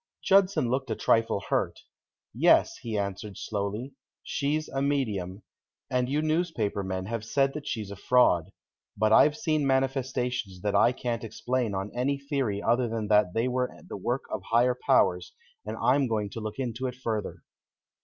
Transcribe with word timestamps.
Judson 0.23 0.67
looked 0.71 0.89
a 0.89 0.95
trifle 0.95 1.41
hurt. 1.49 1.81
"Yes," 2.33 2.77
he 2.77 2.97
answered, 2.97 3.37
slowly, 3.37 3.93
"she's 4.23 4.67
a 4.67 4.81
medium, 4.81 5.43
and 5.91 6.09
you 6.09 6.23
newspaper 6.23 6.81
men 6.81 7.05
have 7.05 7.23
said 7.23 7.53
that 7.53 7.67
she's 7.67 7.91
a 7.91 7.95
fraud. 7.95 8.51
But 8.97 9.13
I've 9.13 9.37
seen 9.37 9.67
manifestations 9.67 10.61
that 10.63 10.73
I 10.73 10.91
can't 10.91 11.23
explain 11.23 11.75
on 11.75 11.91
any 11.95 12.17
theory 12.17 12.63
other 12.63 12.89
than 12.89 13.09
that 13.09 13.35
they 13.35 13.47
were 13.47 13.69
the 13.87 13.95
work 13.95 14.23
of 14.31 14.41
higher 14.49 14.73
powers, 14.73 15.35
and 15.67 15.77
I'm 15.77 16.07
going 16.07 16.31
to 16.31 16.39
look 16.41 16.57
into 16.57 16.87
it 16.87 16.95
further." 16.95 17.43